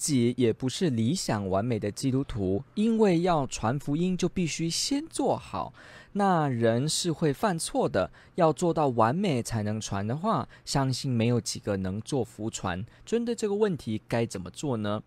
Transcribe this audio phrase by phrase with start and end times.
[0.00, 5.74] 己也不是理想完美的基督徒，因为要传福音就必须先做好。
[6.12, 12.84] 那人是会犯错的，要做到完美才能传的话，相信没有几个能做福传。
[13.04, 15.02] 针对这个问题，该怎么做呢？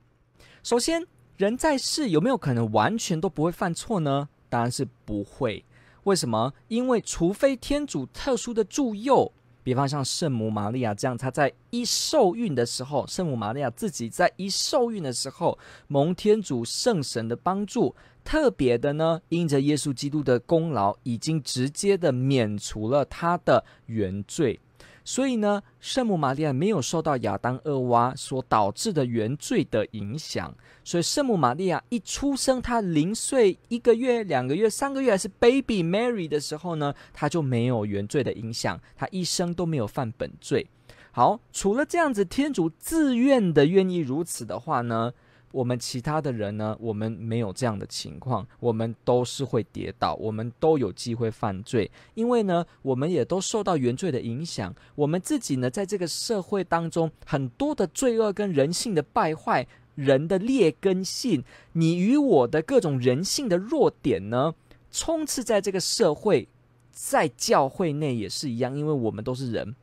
[0.61, 4.29] 首先，人在世有没有可能完全都不会犯错呢？
[4.47, 5.65] 当然是不会。
[6.03, 6.53] 为什么？
[6.67, 9.31] 因为除非天主特殊的助佑。
[9.63, 24.59] 比方像圣母玛利亚这样，她在一受孕的时候，圣母玛利亚自己在一受孕的时候，蒙天主圣神的帮助，特别的呢，因着耶稣基督的功劳，已经直接的免除了她的原罪。
[25.05, 30.53] 所以呢，圣母玛利亚没有受到亚当、厄娃所导致的原罪的影响。
[30.83, 40.65] 所以，圣母玛利亚一出生，她零岁一个月、两个月、三个月，还是 baby Mary 的时候呢，她就没有原罪的影响，她一生都没有犯本罪。
[41.11, 45.13] 好，除了这样子，天主自愿的愿意如此的话呢，
[45.53, 54.73] 我们其他的人呢，我们没有这样的情况，我们都是会跌倒，我们都有机会犯罪，因为呢，我们也都受到原罪的影响。
[54.95, 61.43] 我们自己呢，在这个社会当中，很多的罪恶跟人性的败坏，人的劣根性，
[61.73, 64.55] 你与我的各种人性的弱点呢，
[64.89, 66.47] 充斥在这个社会，
[66.91, 69.75] 在教会内也是一样，因为我们都是人。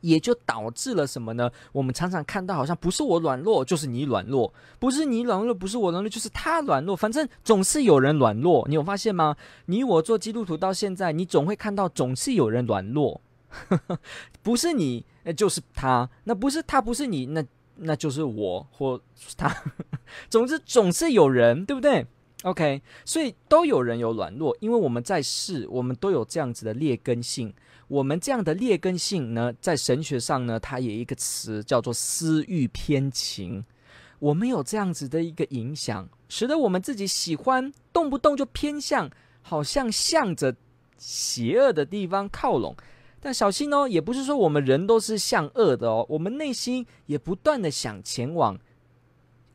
[0.00, 1.50] 也就导致了什么呢？
[1.72, 6.94] 我们常常看到，好像不是我软弱，就是你软弱；不是你软弱，不是我软弱，就是他软弱。
[6.94, 8.64] 反正总是有人软弱。
[8.68, 9.36] 你有发现吗？
[9.66, 13.20] 你我做基督徒到现在，你总会看到，总是有人软弱。
[14.42, 15.04] 不是你，
[15.36, 16.08] 就是他。
[16.24, 17.44] 那不是他，不是你，那
[17.76, 19.54] 那就是我或是他。
[20.28, 22.06] 总之，总是有人，对不对
[22.42, 27.52] ？OK，所以都有人有软弱，因为我们在世，我们都有这样子的劣根性。
[27.88, 33.64] 我们这样的劣根性呢，在神学上呢，它有一个词叫做私欲偏情。
[34.18, 39.10] 我们有这样子的一个影响，使得我们自己喜欢动不动就偏向，
[39.40, 40.54] 好像向着
[40.98, 42.76] 邪恶的地方靠拢。
[43.20, 48.58] 但小心哦，也不是说我们人都是向恶的哦，我们内心也不断的想前往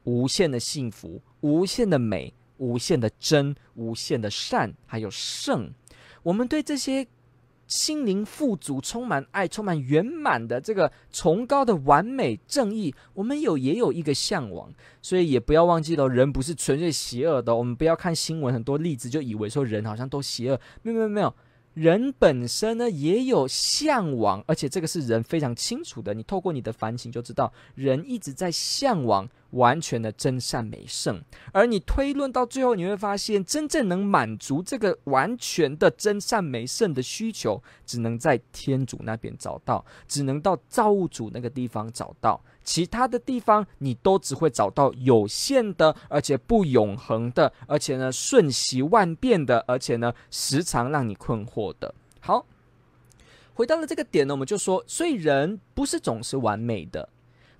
[0.06, 5.72] 无限的幸福、无限的美、无限的真、无限的善，还有圣。
[6.24, 7.08] 我们对这些。
[7.74, 17.56] 心灵富足、充满爱、充满圆满的这个崇高的完美正义，我们有也有一个向往，所以也不要忘记了，人不是纯粹邪恶的。
[17.56, 21.34] 我们不要看新闻很多例子就以为说人好像都邪恶，没有没有没有。
[21.74, 26.14] 人本身呢也有向往，而且这个是人非常清楚的。
[26.14, 31.20] 你透过你的反省就知道，人一直在向往完全的真善美圣。
[31.52, 42.40] 而你推论到最后，你会发现，真正能满足这个完全的真善美圣的需求，只能在天主那边找到，只能到造物主那个地方找到。
[42.64, 51.94] 其他的地方，你都只会找到有限的，而且不永恒的，而且呢瞬息万变的，而且呢时常让你困惑的。
[52.22, 52.46] 好，
[53.54, 57.10] 回到了这个点呢，我们就说，所以人不是总是完美的，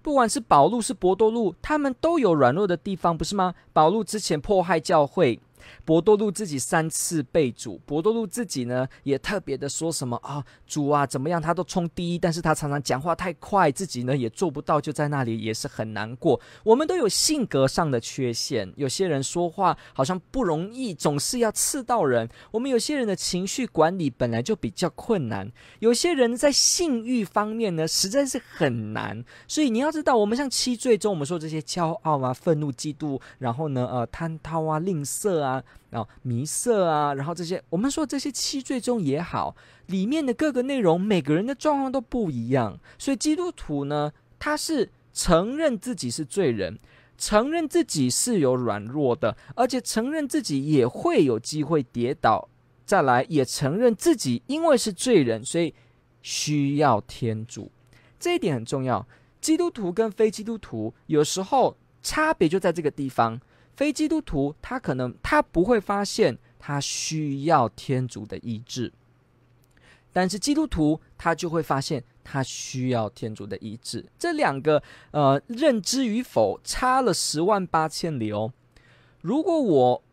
[0.04, 3.56] 不管是保禄是博多禄，他们都有软弱的地方，不是吗？
[3.72, 5.40] 保禄之前迫害教会。
[5.86, 16.40] 伯多禄自己三次被主，伯多禄自己呢也特别的说什么啊，主啊怎么样，他都冲第一，但是他常常讲话太快，自己呢也做不到，就在那里也是很难过。
[16.64, 22.28] 我们都有性格上的缺陷，有些人说话好像不容易，总是要刺到人。
[22.52, 29.24] 我们有些人的情绪管理本来就比较困难，有些人在性欲方面呢实在是很难。
[29.48, 35.53] 所以你要知道，我们像七罪中，我们说这些骄傲啊、愤怒、嫉妒，然后呢呃贪滔啊、吝啬啊。
[35.90, 39.56] 然后迷色啊，然后这些我们说这些七罪中也好，
[39.88, 42.80] 里面的各个内容，每个人的状况都不一样。
[42.98, 46.80] 所以基督徒呢，他是承认自己是罪人，
[47.18, 52.48] 承认自己是有软弱的，而且承认自己也会有机会跌倒。
[52.86, 55.74] 再来，也承认自己因为是罪人，所以
[56.22, 57.72] 需要天主。
[58.20, 59.06] 这一点很重要。
[59.40, 63.40] 基督徒跟非基督徒有时候差别就在这个地方。
[63.76, 68.94] 非基督徒，他可能他不会发现他需要天主的医治，
[70.12, 74.06] 但是基督徒他就会发现他需要天主的医治。
[74.18, 74.82] 这两个
[75.12, 78.54] 呃认知与否差了十万八千里哦。
[79.22, 80.04] 如果我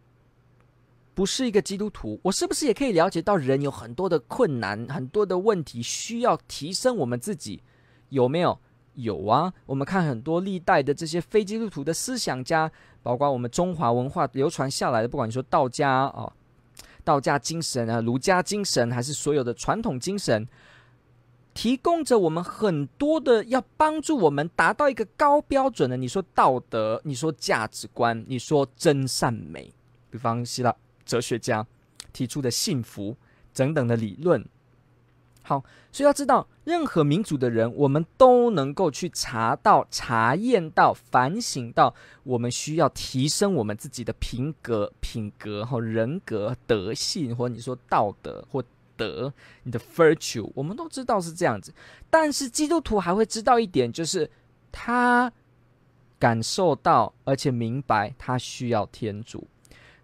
[1.15, 7.63] 不是一个基督徒，我是不是也可以了解到人有很多的困难、很多的问题需要提升我们自己？
[8.09, 8.59] 有没有？
[9.03, 9.53] 有啊。
[9.67, 12.71] 我们看很多历代的这些非基督徒的思想家，
[13.03, 16.33] 包括我们中华文化流传下来的，不管你说道家啊、哦、
[17.05, 20.47] 道家精神啊、儒家精神，还是所有的传统精神，
[21.55, 25.97] 提供着我们很多的要帮助我们达到一个高标准的。
[25.97, 29.73] 你说道德，你说价值观，你说真善美，
[30.11, 30.75] 比方希腊。
[31.07, 31.67] 哲学家
[32.13, 33.17] 提出的幸福
[33.53, 34.47] 等等的理论，
[35.51, 41.93] 好，所以要知道，任何民族的人，我们都能够去查到、查验到、反省到，
[42.23, 48.63] 我们需要提升我们自己的品格、品格和人格、德性，或者你说道德或
[48.97, 49.33] 德，
[49.65, 51.75] 你的 virtue，我们都知道是这样子。
[52.09, 54.31] 但是基督徒还会知道一点，就是
[54.71, 55.33] 他
[56.17, 59.49] 感受到而且明白，他需要天主。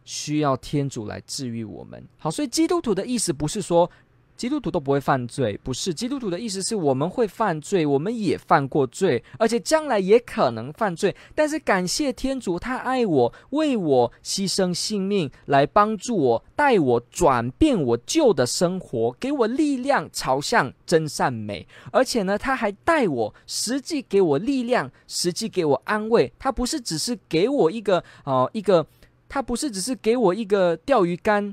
[0.09, 2.01] 需要天主来治愈我们。
[2.17, 3.91] 好，所以基督徒的意思不是说
[4.37, 5.93] 基督徒都不会犯罪，不是。
[5.93, 11.15] 基督徒的意思是我们会犯罪，我们也犯过罪，而且将来也可能犯罪。
[11.35, 21.67] 但是感谢天主，他爱我，为我牺牲性命来帮助我，带我转变我旧的生活，给我力量，朝向真善美。
[21.91, 26.33] 而且呢，他还带我，实际给我力量，实际给我安慰。
[26.39, 28.87] 他不是只是给我一个哦、呃，一个。
[29.29, 31.53] 他不是只是给我一个钓鱼竿，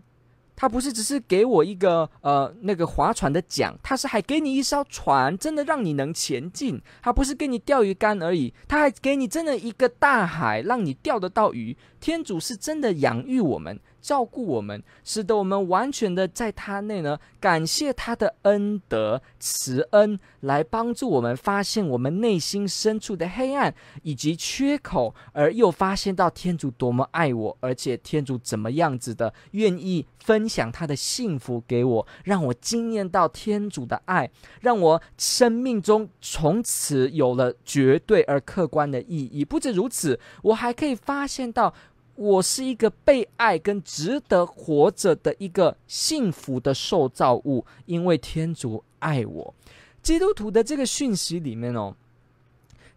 [0.55, 6.81] 他不是只是给我一个呃那个划船的桨，他是还给你一艘船，真的让你能前进。
[7.01, 11.75] 他不是给你钓鱼竿而已，他还给你真的一个大海，让你钓得到鱼。
[11.99, 13.79] 天主是真的养育我们。
[14.03, 34.29] 照顾我们，使得我们完全的在他内呢，感谢他的恩德慈恩，来帮助我们发现我们内心深处的黑暗以及缺口，而又发现到天主多么爱我，而且天主怎么样子的愿意分享他的幸福给我，让我惊艳到天主的爱，
[34.59, 39.45] 让我生命中从此有了绝对而客观的意义。
[39.45, 41.73] 不止如此，我还可以发现到。
[42.15, 49.53] 我是一个被爱跟值得活着的一个幸福的受造物，因为天主爱我。
[50.03, 51.95] 基督徒的这个讯息里面哦，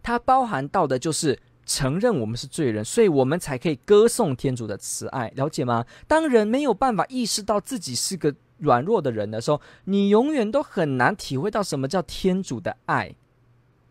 [0.03, 5.85] 它包含到的就是承认我们是罪人，所以我们才可以歌颂天主的慈爱，了解吗？
[6.07, 13.15] 当人没有办法意识到自己是个软弱的人的时候，你永远都很难体会到什么叫天主的爱，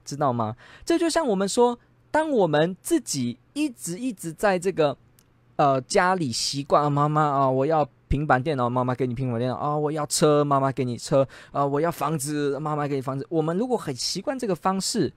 [0.05, 0.57] 知道吗？
[0.85, 1.79] 这就像我们说，
[2.13, 4.97] 当我们自己一直一直在这个。
[5.57, 13.27] 呃，家里习惯啊，妈妈啊，我要平板电脑，妈妈给你平板电脑啊，我要车，妈妈给你车啊，我要房子，妈妈给你房子。
[13.31, 15.13] 我们如果很习惯这个方式，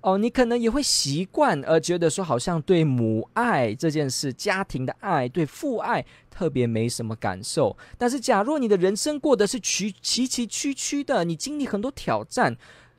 [0.00, 7.76] 哦，你可能也会习惯而觉得说，好像对母爱这件事、家庭的爱、对父爱特别没什么感受。
[7.96, 12.56] 但是，假若你的人生过得是曲崎崎岖岖的，你经历很多挑战。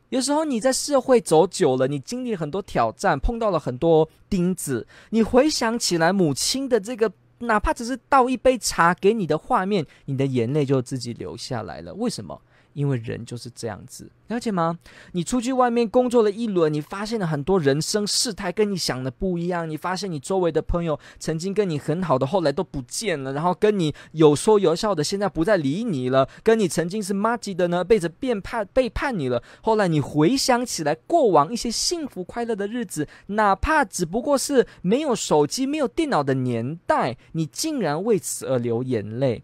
[0.10, 4.88] 有时候你在社会走久了，你经历很多挑战，碰到了很多钉子。
[5.12, 11.94] 你回想起来母亲的这个，哪怕只是倒一杯茶给你的画面，你的眼泪就自己流下来了。
[11.94, 12.42] 为什么？
[12.74, 14.78] 因为人就是这样子，了解吗？
[15.14, 19.70] 你出去外面工作了一轮，你发现了很多人生事态跟你想的不一样。
[19.70, 26.30] 你发现你周围的朋友曾经跟你很好的，后来都不见了，然后跟你有说有笑的，现在不再理你了。
[26.44, 29.44] 跟你曾经是麻吉的呢，背着变叛背叛你了。
[29.62, 39.44] 后来你回想起来过往一些幸福快乐的日子，哪怕只不过是没有手机、没有电脑的年代，你竟然为此而流眼泪。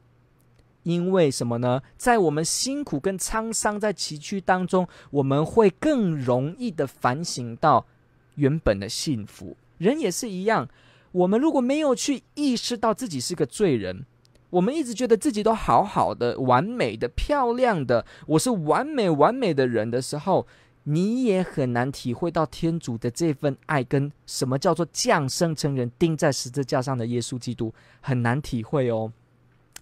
[0.86, 1.82] 因为什么呢？
[1.98, 7.88] 在我们辛苦跟沧桑在崎岖当中，我们会更容易的反省到
[8.36, 9.58] 原本的幸福。
[9.80, 10.70] 人也是一样，
[11.12, 14.06] 我们如果没有去意识到自己是个罪人，
[14.52, 20.46] 我们一直觉得自己都好好的、完美的、漂亮的，我是完美完美的人的时候，
[20.84, 29.12] 你也很难体会到天主的这份爱跟什么叫做降生成人、钉在十字架上的耶稣基督，很难体会哦。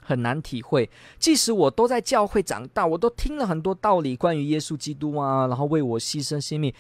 [0.06, 6.74] 很难体会，即使我都在教会长大，我都听了很多道理，关于耶稣基督啊，然后为我牺牲性命，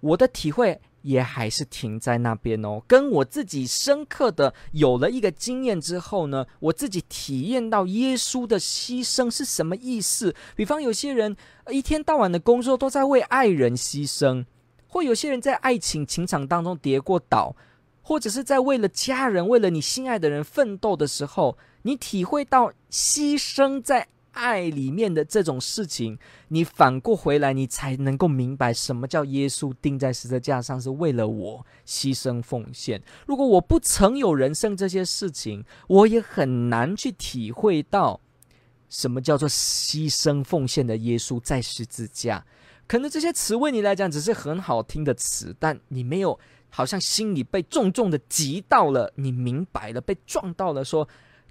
[0.00, 2.82] 我的体会也还是停在那边哦。
[2.86, 10.34] 跟我自己深刻的有了一个经验之后呢，我自己体验到耶稣的牺牲是什么意思。
[10.56, 11.36] 比方有些人
[11.70, 14.44] 一天到晚的工作都在为爱人牺牲，
[14.86, 17.54] 或有些人在爱情情场当中跌过倒，
[18.10, 21.56] 或者是在为了家人、为了你心爱的人奋斗的时候。
[21.82, 33.02] 你体会到牺牲在爱里面的这种事情，你反过回来，你才能够明白什么叫耶稣钉在十字架上是为了我牺牲奉献。
[33.26, 38.20] 如果我不曾有人生这些事情，我也很难去体会到
[38.90, 42.44] 什么叫做牺牲奉献的耶稣在十字架。
[42.86, 46.38] 可能这些词为你来讲只是很好听的词，但你没有。
[46.70, 51.06] 好像心里被重重的击到了，你明白了，被撞到了说，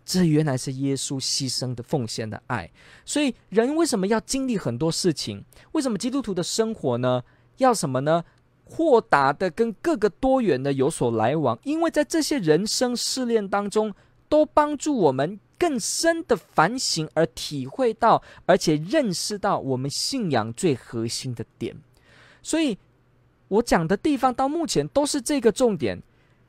[0.05, 2.71] 这原来是耶稣牺牲的奉献的爱。
[3.05, 5.43] 所以人为什么要经历很多事情？
[5.73, 7.21] 为什么基督徒的生活呢？
[7.57, 8.23] 要什么呢？
[8.63, 13.93] 豁达的跟各个多元的有所来往，因为在这些人生试炼当中，
[14.29, 21.75] 都帮助我们更深的反省，而体会到，而且认识到我们信仰最核心的点。
[22.41, 22.77] 所以。
[23.49, 26.01] 我讲的地方到目前都是这个重点。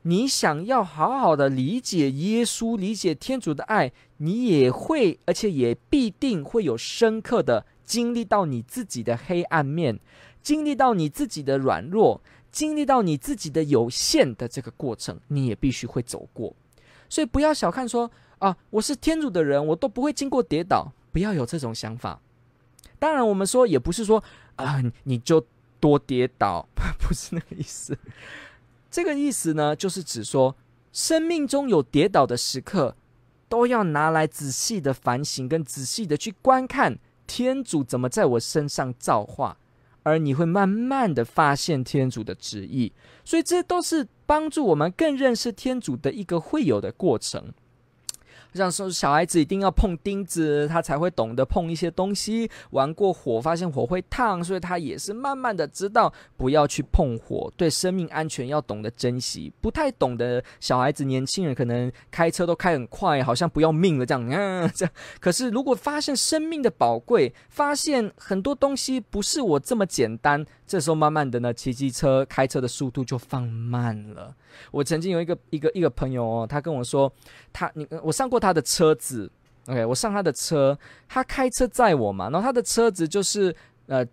[0.03, 9.99] 你想要好好的理解耶稣、理解天主的爱，你也会，而且也必定会有深刻的经历到你自己的黑暗面，
[10.41, 12.19] 经历到你自己的软弱，
[12.51, 16.51] 经历到你自己的有限的这个过程，你也必须会走过。
[17.07, 22.19] 所以不要小看说啊，我是天主的人，我都不会经过跌倒，不要有这种想法。
[22.97, 24.23] 当然，我们说也不是说
[24.55, 25.45] 啊，你就。
[25.81, 26.65] 多跌倒，
[26.97, 27.97] 不是那个意思。
[28.89, 30.55] 这个意思呢，就是指说，
[30.93, 32.95] 生命中有跌倒的时刻，
[33.49, 39.57] 都要拿来仔细的反省，跟仔细的去观看天主怎么在我身上造化，
[40.03, 42.93] 而你会慢慢的发现天主的旨意。
[43.25, 47.53] 所以，这都是帮助我们更认识天主的一个会有的过程。
[48.53, 52.49] 像说小孩子一定要碰钉子，他才会懂得碰一些东西。
[52.71, 57.51] 玩过火，发现火会烫，所以他也是慢慢的知道不要去碰火。
[57.55, 59.51] 对生命安全要懂得珍惜。
[59.61, 64.29] 不太懂的小孩子、年轻人可能开车都开很快，好像不要命了这样。
[64.29, 64.93] 嗯，这样。
[65.19, 74.35] 可是如果发现生命的宝贵，发现很多东西不是我这么简单，这时候慢慢的呢，骑机车、开车的速度就放慢了。
[74.71, 77.11] 我曾经有一个一个一个朋友哦，他跟我说，
[77.53, 79.31] 他你我上过他的车子
[79.67, 83.55] ，OK，我上他的车，他开车载我嘛，然后他的车子就是
[83.85, 84.05] 呃，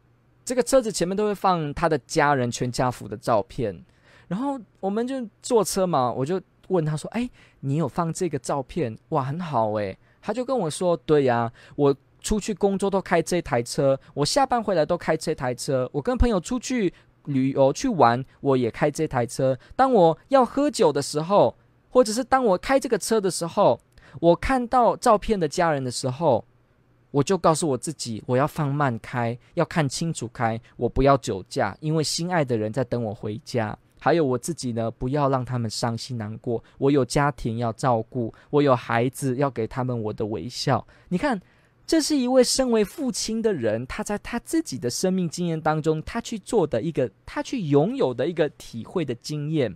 [0.44, 3.82] 这个车子前面都会放他的家人全家福的照片，
[4.28, 7.28] 然后我们就坐车嘛，我就问他说，哎，
[7.60, 8.96] 你有放这个照片？
[9.08, 9.98] 哇，很好诶。
[10.20, 16.92] 他就跟我说，对呀，我出去工作都开这台车，我下班回来都开这台车，我跟朋友出去。
[17.24, 19.58] 旅游去玩，我也开这台车。
[19.76, 21.54] 当我要喝酒的时候，
[21.90, 23.78] 或者是当我开这个车的时候，
[24.20, 26.44] 我看到照片的家人的时候，
[27.10, 33.76] 我就告诉我自己，我要放慢开，要看清楚开，我不要酒驾，因为心爱的人在等我回家。
[34.00, 36.62] 还有我自己呢，不要让他们伤心难过。
[36.78, 40.86] 我有家庭要照顾，我有孩子要给他们我的微笑。
[41.08, 41.40] 你看。
[41.86, 49.74] 这是一位身为父亲的人，他在他自己的生命经验当中，他去做的一个，他去拥有的一个体会的经验。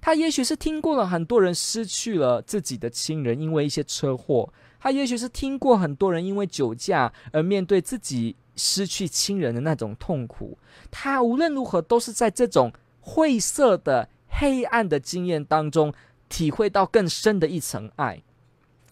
[0.00, 10.58] 他也许是听过了很多人失去了自己的亲人，因为一些车祸；他也许是听过很多人因为酒驾而面对自己失去亲人的那种痛苦。
[10.90, 15.92] 他无论如何都是在这种晦涩的黑暗的经验当中，
[16.28, 18.22] 体会到更深的一层爱。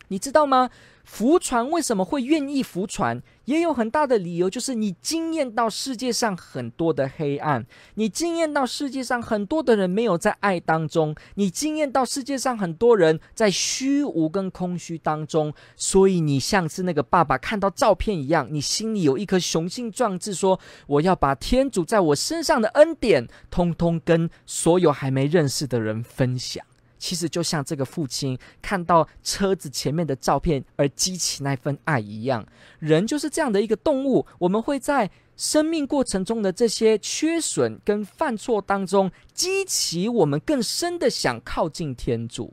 [0.09, 0.71] 你知道吗？
[1.09, 3.21] 福传为什么会愿意福传？
[3.47, 26.63] 也有很大的理由，就是你惊艳到世界上很多的黑暗，你惊艳到世界上很多的人没有在爱当中，你惊艳到世界上很多人在虚无跟空虚当中，所以你像是那个爸爸看到照片一样，你心里有一颗雄心壮志，说我要把天主在我身上的恩典，通通跟所有还没认识的人分享。
[26.99, 32.45] 其实就像这个父亲看到车子前面的照片而激起那份爱一样，
[32.81, 34.27] 人就是这样的一个动物。
[34.39, 42.53] 我们会在生命过程中的这些缺损跟犯错当中，激起我们更深的想靠近天主。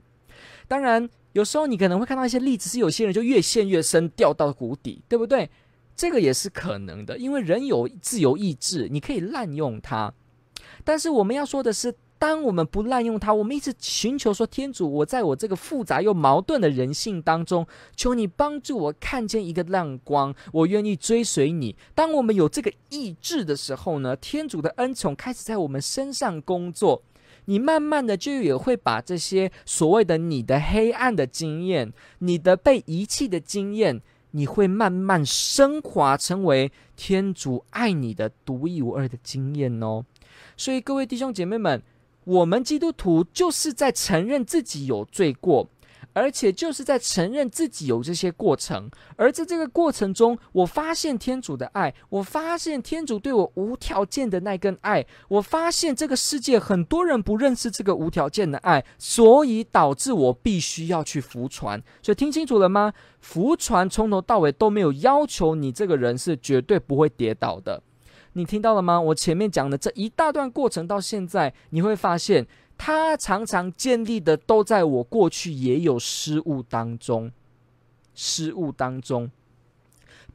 [0.67, 5.49] 当然，有时候你可能会看到一些例子，是有些人就越陷越深，掉到谷底，对不对？
[5.95, 10.13] 这个也是可能的，因为人有自由意志，你可以滥用它。
[10.83, 11.95] 但是我们要说的是。
[12.27, 27.03] 当我们不滥用它，我们一直寻求说：“天主，我在我这个复杂又矛盾的人性当中，求你帮助我看见一个亮光，我愿意追随你。”当我们有这个意志的时候呢，天主的恩宠开始在我们身上工作，
[27.45, 34.01] 你慢慢的就也会把这些所谓的你的黑暗的经验、你的被遗弃的经验，
[34.31, 40.03] 你会慢慢升华成为天主爱你的独一无二的经验哦。
[40.57, 41.79] 所以各位弟兄姐妹们。
[42.25, 45.67] 我们基督徒就是在承认自己有罪过，
[46.13, 61.81] 而且就是在承认自己有这些过程，而在这个过程中，我发现天主的爱，我发现天主对我无条件的那根爱，我发现这个世界很多人不认识这个无条件的爱，所以导致我必须要去福传。
[62.01, 62.93] 所以听清楚了吗？
[63.19, 67.83] 福传从头到尾都没有要求你这个人是绝对不会跌倒的。
[68.37, 69.01] 你听到了吗？
[69.01, 72.47] 我前面讲的这一大段过程到现在，你会发现。
[72.77, 77.31] 他常常建立的都在我过去也有失误当中，
[78.13, 79.31] 失误当中，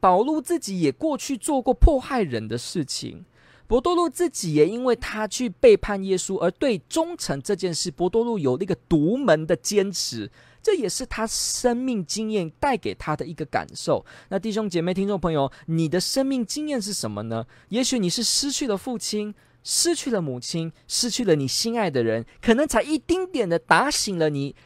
[0.01, 3.27] 保禄自己也过去做过迫害人的事情，
[3.67, 10.31] 伯多禄自己也因为他去背叛耶稣而对忠诚这件事，伯多禄有那个独门的坚持，
[10.63, 14.05] 这也是他生命经验带给他的一个感受。
[14.29, 17.47] 那弟兄姐妹、听众朋友，你的生命经验是什么呢？
[17.69, 19.35] 也许你是失去了父亲。
[19.63, 24.57] 失去了母亲，失去了你心爱的人，可能才一丁点的打醒了你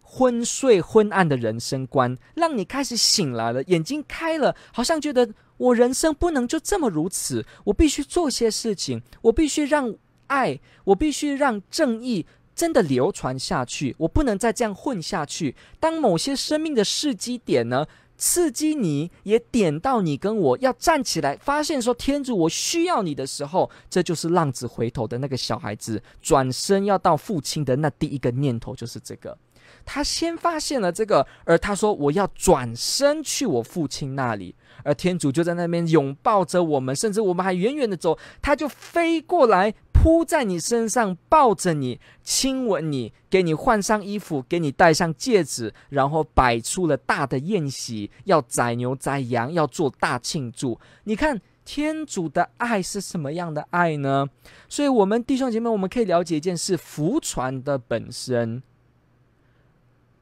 [0.00, 9.92] 昏睡昏暗的人生观，让你开始醒来了，眼睛开了，好像觉得我人生不能就这么如此，我必须做些事情，我必须让
[10.28, 15.54] 爱，我必须让正义真的流传下去，我不能再这样混下去。
[15.80, 29.36] 当某些生命的刺激点呢，刺激你，也点到你跟我要站起来，发现说天主我需要你的时候，这就是浪子回头的那个小孩子转身要到父亲的那第一个念头，就是这个。
[29.86, 39.74] 他先发现了这个，而他说我要转身去我父亲那里，而天主就在那边拥抱着我们，甚至我们还远远的走，他就飞过来。
[40.04, 50.78] 扑在你身上，抱着你，亲吻你，给你换上衣服，给你戴上戒指，然后摆出了大的宴席，要宰牛宰羊，要做大庆祝。
[51.04, 54.28] 你看天主的爱是什么样的爱呢？
[54.68, 58.62] 所以，我们弟兄姐妹，我们可以了解一件事：福传的本身。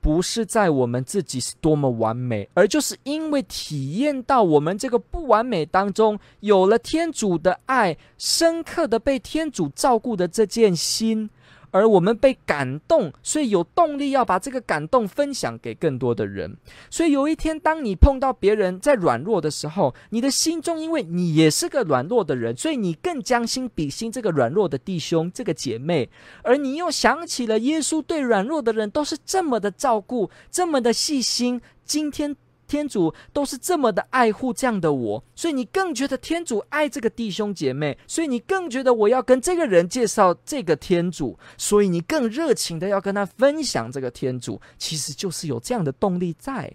[0.02, 11.30] 不是在我们自己是多么完美，而就是因为体验到我们这个不完美当中，有了天主的爱，深刻的被天主照顾的这件心。
[11.72, 16.56] 而我们被感动，所以有动力要把这个感动分享给更多的人。
[16.88, 26.08] 所以有一天，当你碰到别人在软弱的时候，你的心中因为你也是个软弱的人，所以你更将心比心这个软弱的弟兄、这个姐妹。
[26.44, 31.60] 而你又想起了耶稣对软弱的人都是这么的照顾，这么的细心。
[31.84, 32.36] 今天。
[32.72, 46.72] 天主都是这么的爱护这样的我，所以你更觉得天主爱这个弟兄姐妹，所以你更觉得我要跟这个人介绍这个天主，所以你更热情的要跟他分享这个天主，其实就是有这样的动力在。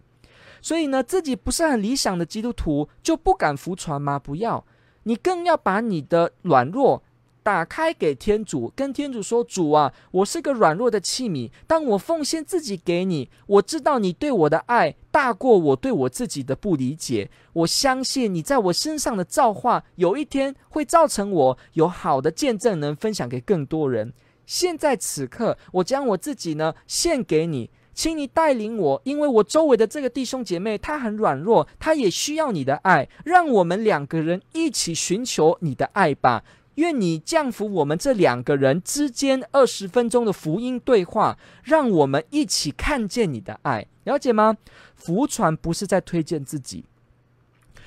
[0.61, 4.19] 所以呢，自己不是很理想的基督徒就不敢服传吗？
[4.19, 4.63] 不要，
[5.01, 7.01] 你更要把你的软弱。
[7.47, 11.49] 打开给天主，跟天主说：“主啊，我是个软弱的器皿。
[11.65, 17.29] 当我奉献自己给你，我知道你对我的爱大过我对我自己的不理解。
[17.53, 24.11] 我相信你在我身上的造化，有一天会造成我有好的见证，能分享给更多人。
[24.45, 33.07] 现在此刻，我将我自己呢献给你，请你带领我，因为我周围的这个弟兄姐妹他很软弱，他也需要你的爱。
[33.23, 36.43] 让我们两个人一起寻求你的爱吧。”
[36.77, 44.57] 愿你降服我们这两个人之间二十分钟的福音对话，让我们一起看见你的爱，了解吗？
[44.95, 46.85] 福传不是在推荐自己。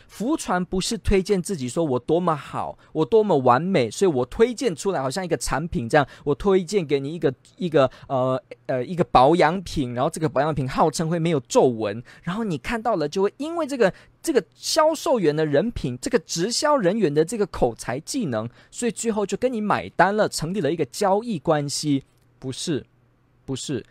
[0.08, 22.04] 福传不是推荐自己，说我多么好，我多么完美，所以我推荐出来，好像一个产品这样，我推荐给你一个一个呃呃一个保养品，然后这个保养品号称会没有皱纹，然后你看到了就会因为这个这个销售员的人品，这个直销人员的这个口才技能，所以最后就跟你买单了，成立了一个交易关系。
[22.38, 22.86] 不是，
[23.44, 23.84] 不是，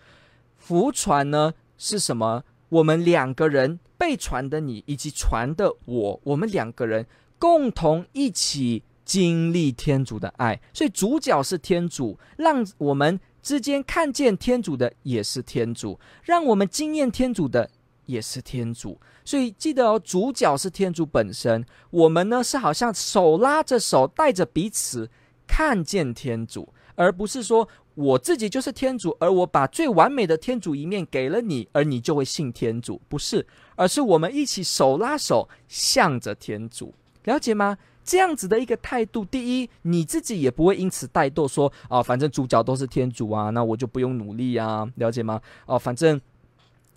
[0.57, 2.43] 福传呢是什么？
[2.69, 3.79] 我们两个人。
[3.99, 7.05] 被传的你以及传的我，我们两个人
[7.37, 17.69] 共同一起经历天主的爱，所以主角是天主，让我们之间看见天主的也是天主，让我们经验天主的
[18.05, 18.97] 也是天主。
[19.29, 25.07] 所以记得哦，主角是天主本身，我们呢是好像手拉着手，带着彼此
[25.45, 27.69] 看见天主，而不是说。
[27.95, 36.93] 我自己就是天主，而我把最完美的天主一面给了你，而你就会信天主，不是，而是我们一起手拉手，向着天主，
[37.25, 37.77] 了解吗？
[38.05, 45.41] 这样子的一个态度，第一，你自己也不会因此怠惰，说啊，反正主角都是天主啊，那我就不用努力啊，了解吗？
[45.65, 46.21] 哦、反正，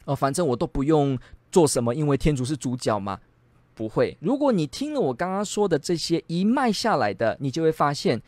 [0.04, 1.18] 哦、反正我都不用
[1.52, 3.20] 做什么，因为天主是主角吗，
[3.74, 4.16] 不会。
[4.18, 8.20] 如果你听了我刚刚说的这些一脉下来的，你就会发现。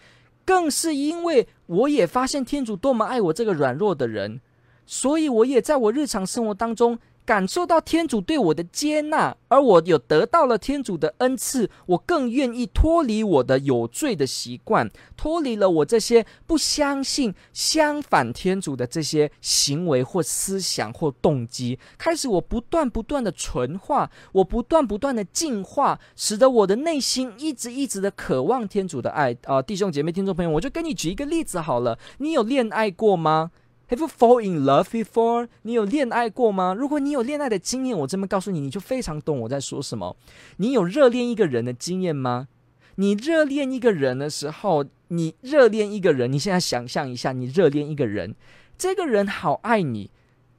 [0.46, 4.42] 更是因为我也发现天主多么爱我这个软弱的人，
[4.84, 6.98] 所以我也在我日常生活当中。
[7.26, 29.34] 感受到天主对我的接纳，而我有得到了天主的恩赐，我更愿意脱离我的有罪的习惯，脱离了我这些不相信、相反天主的这些行为或思想或动机，开始我不断不断的纯化，我不断不断的进化，使得我的内心一直一直的渴望天主的爱。
[29.44, 33.50] 啊、弟兄姐妹、听众朋友，我就跟你举一个例子好了，你有恋爱过吗
[33.94, 35.46] ？Have you fall in love before？
[35.62, 36.74] 你有恋爱过吗？
[36.76, 40.16] 如果你有恋爱的经验，我这么告诉你，你就非常懂我在说什么。
[40.56, 42.48] 你有热恋一个人的经验吗？
[42.96, 48.34] 你热恋一个人的时候，你热恋一个人，你现在想象一下，你热恋一个人，
[48.76, 50.10] 这个人好爱你，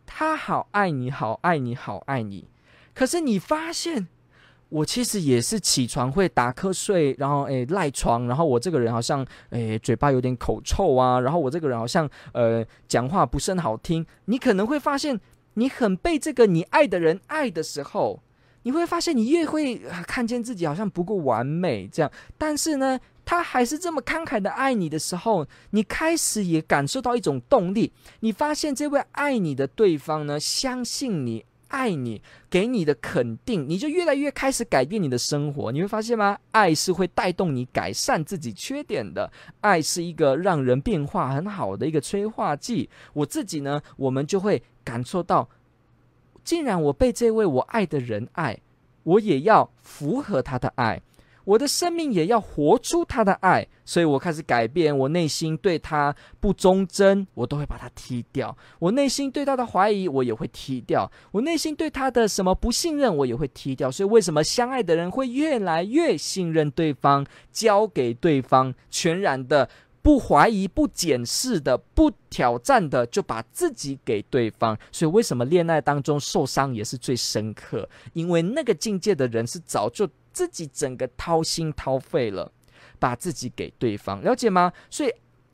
[0.06, 2.48] 他好爱你，好爱你，好爱你。
[2.94, 4.08] 可是你发现。
[4.76, 14.06] 我其实也是起床会打瞌睡，然后诶赖床，然后我这个人好像诶嘴巴有点口臭啊，然后我这个人好像呃讲话不是很好听。
[14.26, 15.18] 你可能会发现，
[15.54, 18.20] 你很被这个你爱的人爱的时候，
[18.64, 22.12] 你会发现你越会看见自己好像不够完美这样。
[22.38, 27.94] 但是呢，他还是这么慷慨的爱你的时候，你开始也感受到一种动力。
[28.20, 31.46] 你发现这位爱你的对方呢，相信你。
[31.76, 35.74] 爱你，给你的肯定，你就越来越开始改变你的生活。
[35.74, 36.38] 你会发现吗？
[36.52, 39.30] 爱是会带动你改善自己缺点的。
[39.60, 42.90] 爱是一个让人变化很好的一个催化剂。
[43.12, 45.50] 我自己呢，我们就会感受到，
[46.46, 48.58] 竟然我被这位我爱的人爱，
[49.04, 51.02] 我也要符合他的爱。
[51.46, 54.96] 我的生命也要活出他的爱，所以我开始改变。
[54.98, 63.92] 我内心对他不忠贞，我都会把他踢掉；我内心对他的怀疑，我也会踢掉；我内心对他的什么不信任，我也会踢掉。
[63.92, 69.70] 所以，为什么相爱的人会越来越信任对方，交给对方，全然的
[70.02, 74.76] 不怀疑、不检视的、不挑战的，就把自己给对方？
[74.92, 77.88] 所以，为什么恋爱当中受伤也是最深刻？
[78.14, 80.10] 因为那个境界的人是早就。
[80.36, 82.52] 自己整个掏心掏肺了，
[83.00, 84.74] 把自己给对方，了解吗？
[84.90, 85.14] 所以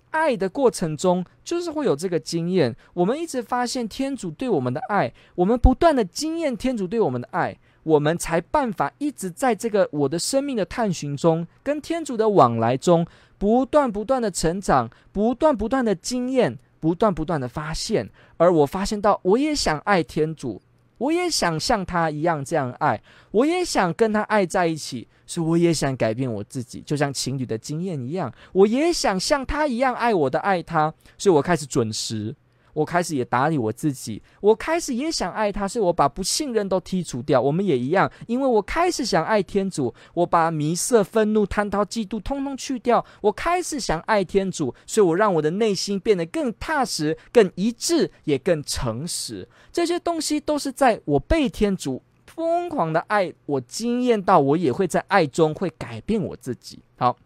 [0.09, 2.75] 爱的过程中，就是会有这个经验。
[2.95, 13.05] 我们一直发现天主对我们的爱，我们不断的经验天主对我们的爱，我们才办法一直在这个我的生命的探寻中，跟天主的往来中，
[13.37, 18.09] 不断不断的成长，不断不断的经验，不断不断的发现。
[18.37, 20.59] 而我发现到，我也想爱天主。
[21.01, 32.35] 我也想像他一样这样爱，我也想跟他爱在一起，所以我也想改变我自己，就像情侣的经验一样，我也想像他一样爱我的爱他，所以我开始准时。
[32.73, 37.41] 我开始也打理我自己，我开始也想爱他，所以我把不信任都剔除掉。
[37.41, 43.05] 我们也一样，因为我开始想爱天主，我把迷色、愤怒、贪逃、嫉妒通通去掉。
[43.21, 49.47] 我开始想爱天主，所以我让我的内心变得更踏实、更一致，也更诚实。
[49.71, 56.79] 这些东西都是在我被天主疯狂的爱，我惊艳到，我也会在爱中会改变我自己。
[56.97, 57.17] 好。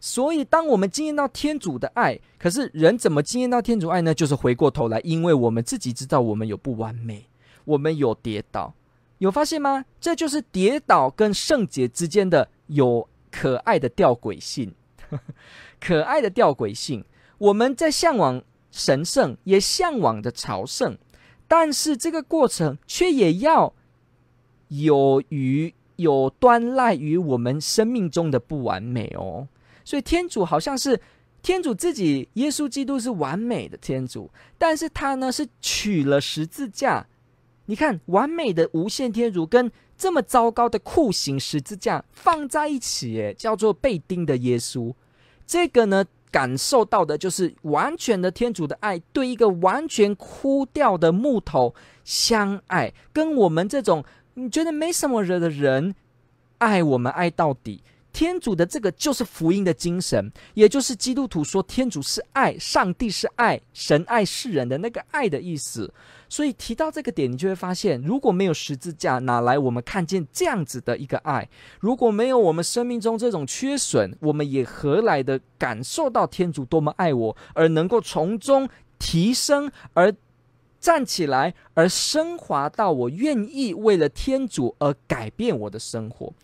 [0.00, 4.14] 所以，当我们经验到天主的爱，可是人怎么经验到天主爱呢？
[4.14, 7.26] 就是回过头来，因为我们自己知道我们有不完美，
[7.64, 8.74] 我们有跌倒，
[9.18, 9.84] 有发现吗？
[10.00, 14.72] 这就是跌倒跟圣洁之间的有可爱的吊诡性，
[15.80, 17.04] 可爱的吊诡性。
[17.38, 20.96] 我们在向往神圣，也向往着朝圣，
[21.48, 23.74] 但是这个过程却也要
[24.68, 29.48] 有于有端赖于我们生命中的不完美哦。
[29.88, 31.00] 所以天主好像是
[31.40, 37.06] 天主自己，耶稣基督是完美的天主，但是他呢是取了十字架。
[37.64, 44.92] 你看，完美的无限天主跟这么糟糕的酷刑十字架放在一起，诶，叫做被钉的耶稣。
[45.46, 51.74] 这个呢，感受到的就是完全的天主的爱，对一个完全枯掉的木头
[52.04, 55.94] 相爱，跟我们这种你觉得没什么人的人
[56.58, 57.82] 爱我们爱到底。
[58.18, 65.94] 天主的这个就是福音的精神，也就是基督徒说天主是爱，上帝是爱，神爱世人的那个爱的意思。
[66.28, 71.48] 所以提到这个点，你就会发现，如果没有十字架，哪来我们看见这样子的一个爱？
[71.78, 80.12] 如果没有我们生命中这种缺损，我们也何来的感受到天主多么爱我，而能够从中提升，而
[80.80, 86.34] 站起来，而升华到我愿意为了天主而改变我的生活。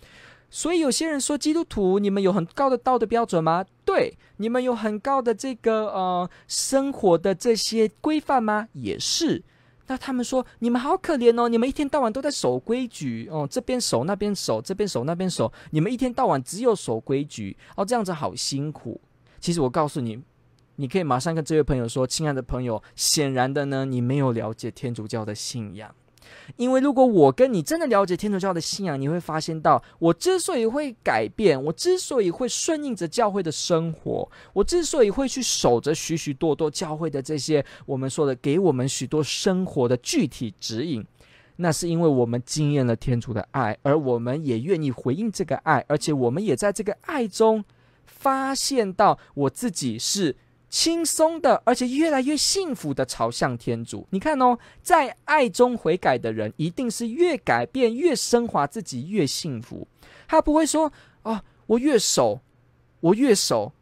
[0.54, 3.66] 所以有些人说，基督徒，你们有很高的道德标准吗？
[3.84, 8.68] 对，你们有很高的这个呃生活的这些规范吗？
[8.72, 9.42] 也是。
[9.88, 19.00] 那他们说，你们好可怜哦，你们一天到晚都在守规矩哦，这边守那边守，这边守那边守，你们一天到晚只有守规矩哦，这样子好辛苦。
[19.40, 20.22] 其实我告诉你，
[20.76, 25.92] 你可以马上跟这位朋友说：“亲爱的朋友，显然的呢，你没有了解天主教的信仰。
[26.56, 41.04] 因为如果我跟你真的了解天主教的信仰，你会发现到，我之所以会改变，我之所以会顺应着教会的生活，我之所以会去守着许许多多教会的这些我们说的给我们许多生活的具体指引，
[41.56, 47.64] 那是因为我们经验了天主的爱，而我们也愿意回应这个爱，而且我们也在这个爱中
[48.06, 50.36] 发现到我自己是。”
[50.74, 54.04] 轻松的，而且越来越幸福的朝向天主。
[54.10, 59.86] 你看哦，在爱中悔改的人，一定是越改变、越升华自己，越幸福。
[60.26, 62.40] 他不会说啊，我越守，
[62.98, 63.72] 我越守，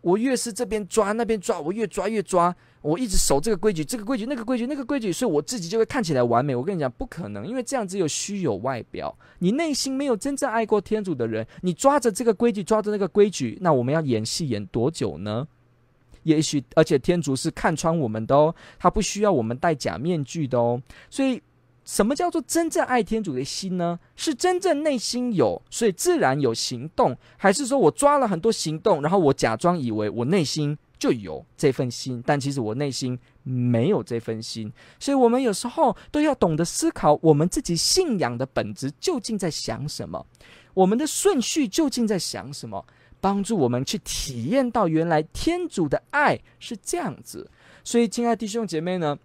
[0.00, 6.54] 我越是这边抓那边抓，我越抓越抓，我一直守这个规矩、这个规矩、那个规矩、那个规矩，所以我自己就会看起来完美。
[6.54, 15.48] 我跟你讲，不可能，因为这样只有虚有外表，你内心没有真正爱过天主的人，你抓着这个规矩，抓着那个规矩，那我们要演戏演多久呢？
[16.24, 20.80] 也许，而且天主是看穿我们的哦，他不需要我们戴假面具的哦。
[21.10, 21.42] 所以，
[21.84, 23.98] 什么叫做真正爱天主的心呢？
[24.14, 34.72] 是真正内心有，所以自然有行动，还是说我抓了很多行动，然后我假装以为我内心就有这份心，但其实我内心没有这份心。
[35.00, 40.24] 所以，我们有时候都要懂得思考，我们自己信仰的本质究竟在想什么，
[40.74, 42.84] 我们的顺序究竟在想什么。
[43.22, 47.48] 帮助我们去体验到原来天主的爱是这样子，
[47.84, 49.16] 所以亲爱弟兄姐妹呢，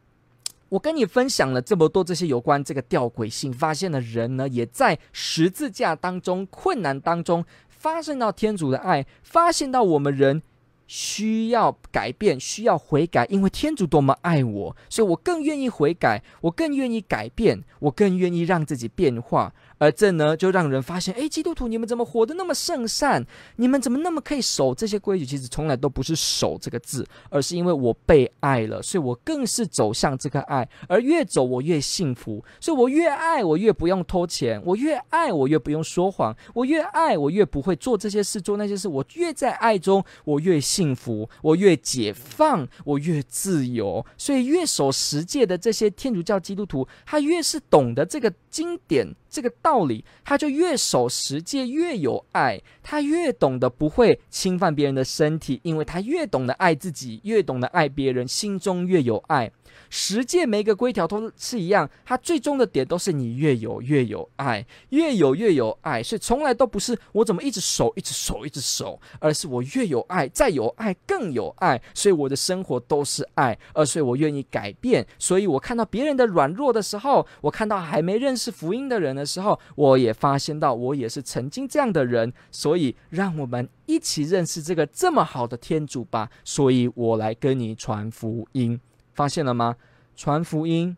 [0.70, 10.44] 我跟你分享了这么多这些有关这个吊诡性，发现的人呢也在十字架当中困难当中发现到天主的爱，发现到我们人
[10.88, 19.54] 需要改变，需要悔改，因为天主多么爱我，所以我更愿意悔改，我更愿意改变，我更愿意让自己变化。
[19.80, 23.23] 而这呢，就让人发现，诶，基督徒，你们怎么活得那么圣善？
[23.58, 25.26] 你们怎么那么可以守这些规矩？
[25.26, 30.67] 其实从来都不是“守”这个字，而是因为我被爱了，所以我更是走向这个爱。
[30.88, 32.43] 而越走，我越幸福。
[32.60, 38.88] 所以我越爱，我越不用偷钱；我越爱，我越不用说谎；我越爱，我越不会做这些事、做那些事。
[38.88, 44.06] 我越在爱中，我越幸幸福，我越解放，我越自由。
[44.16, 49.08] 所以，越守十诫的这些天主教基督徒，他越是懂得这个经典。
[49.30, 59.52] 这个道理，他就越守十诫越有爱，他越懂得不会侵犯别人的身体，因为他越懂得爱自己，越懂得爱别人，心中越有爱。
[59.89, 88.80] 十诫每个规条都是一样，它最终的点都是你越有越有爱，越有越有爱，所以从来都不是我怎么一直守一直守一直守，而是我越有爱，再有爱更有爱，所以我的生活都是爱，而所以我愿意改变，所以我看到别人的软弱的时候，我看到还没认识福音的人的时候，我也发现到我也是曾经这样的人，所以让我们一起认识这个这么好的天主吧，所以我来跟你传福音。
[89.17, 89.75] 发现了吗？
[90.15, 90.95] 传福音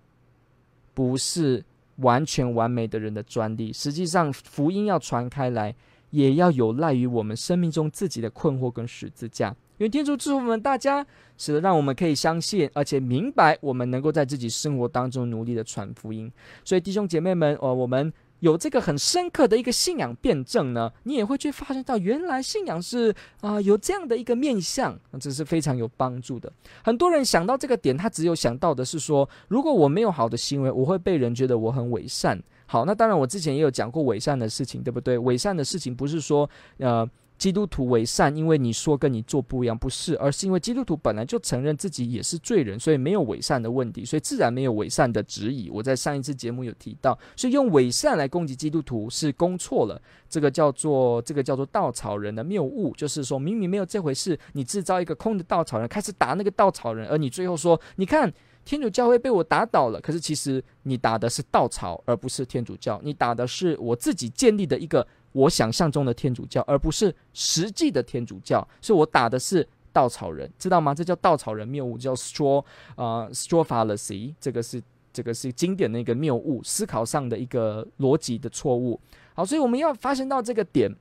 [0.93, 1.63] 不是
[1.95, 3.71] 完全完美的人的专利。
[3.71, 5.73] 实际上，福音要传开来，
[6.09, 9.55] 也要有赖于我们生命中自己的困惑跟十字架。
[9.77, 11.05] 因为天主祝福我们大家，
[11.37, 16.29] 使得让我们可以相信，而且明白，我们能够在自己生活当中努力的传福音。
[16.65, 18.13] 所以，弟兄姐妹们，呃，我们。
[18.39, 26.51] 有这个很深刻的一个信仰辩证呢，你也会去发现到，原来信仰是啊、有这样的一个面向，这是非常有帮助的。
[26.83, 32.41] 很多人想到这个点，他只有想到的是说，如果我没有好的行为，我会被人觉得我很伪善。
[32.65, 35.17] 好，那当然我之前也有讲过伪善的事情，对不对？
[35.17, 37.09] 伪善的事情不是说呃。
[37.39, 45.69] 基督徒伪善，因为你说跟你做不一样，不是，而是因为基督徒本来就承认自己也是罪人，所以没有伪善的问题，所以自然没有伪善的质疑。
[45.69, 49.99] 我在上一次节目有提到，所以用伪善来攻击基督徒是攻错了，
[50.29, 58.29] 这个叫做这个叫做稻草人的谬误，就是说明明没有这回事，你制造一个空的稻草人，开始打那个稻草人，而你最后说，你看
[58.65, 65.07] 天主教会被我打倒了，可是其实你打的是稻草，而不是天主教，你打的是我自己建立的一个。
[65.31, 70.93] 我想象中的天主教，而不是实际的天主教，是我打的是稻草人，知道吗？
[70.93, 72.63] 这叫稻草人谬误，叫 straw
[72.95, 74.81] 啊、straw fallacy，这个是
[75.13, 78.99] 这个是经典的一个谬误，思考上的一个逻辑的错误。
[79.33, 80.93] 好，所以我们要发现到这个点，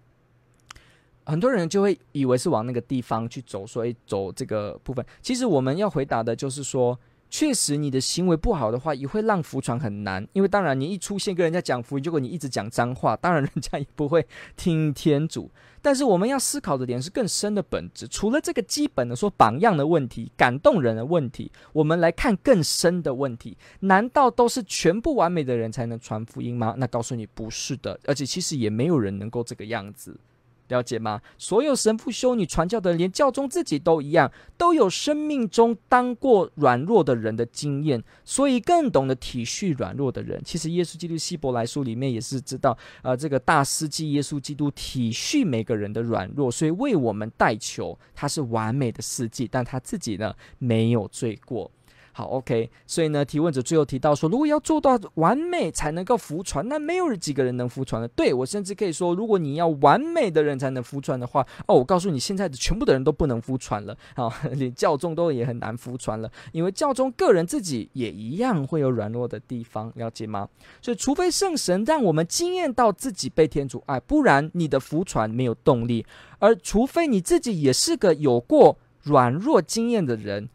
[1.25, 5.05] 很多人就会以为是往那个地方去走，所以走这个部分。
[5.23, 6.99] 其实我们要回答的就是说。
[7.31, 10.27] 确实，你的行为不好的话，也会让福传很难。
[10.33, 15.51] 因为当然，你一出现跟人家讲福音，结果你一直讲脏话，当然人家也不会听天主。
[15.81, 18.09] 但是我们要思考的点是更深的本质。
[18.09, 23.57] 除了这个基本的说榜样的问题、感动人的问题，我们来看更深的问题。
[23.81, 26.75] 难道都是全部完美的人才能传福音吗？
[26.79, 30.19] 那告诉你不是的，而且其实也没有人能够这个样子。
[30.69, 31.21] 了解吗？
[31.37, 40.41] 所有神父、修女、传教的，连教宗自己都一样，都有生命中当过软弱的人的经验，所以更懂得体恤软弱的人。
[40.45, 47.99] 其实，耶稣基督希伯来书里面也是知道，呃，这个大司祭耶稣基督体恤每个人的软弱，所以为我们代求。
[48.15, 51.71] 他是完美的司祭，但他自己呢，没有罪过。
[52.19, 58.09] 好，OK，所以呢，提问者最后提到说，如果要做到完美才能够服传，那没有几个人能服传的。
[58.09, 70.49] 对，我甚至可以说，如果你要完美的人才能服传的话，哦，我告诉你，现在的全部的人都不能服传了，好， 连教宗都也很难服传了，因为教宗个人自己也一样会有软弱的地方，了解吗？
[70.83, 76.05] 所以，除非圣神让我们经验到自己被天主爱，不然你的服传没有动力。
[76.41, 80.49] 而除非你自己也是个有过软弱经验的人。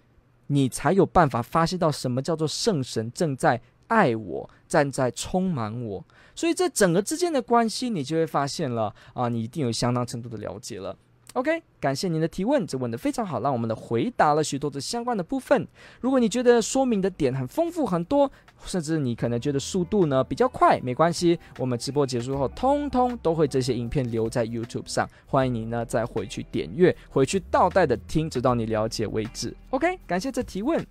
[0.47, 6.03] 你才有办法发现到什么叫做圣神正在爱我，正在充满我，
[6.33, 10.95] 所以这整个之间的关系，你就会发现了啊，你一定有相当程度的了解了。
[11.33, 15.67] OK，感谢您的提问，这问得非常好，让我们的回答了许多的相关的部分。
[15.99, 18.31] 如果你觉得说明的点很丰富很多，
[18.63, 29.55] 甚至你可能觉得速度呢比较快，没关系，我们直播结束后，通通都会这些影片留在 YouTube 上，欢迎你呢再回去点阅，回去倒带的听，直到你了解为止。
[29.71, 30.85] OK，感谢这提问，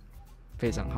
[0.57, 0.97] 非常好。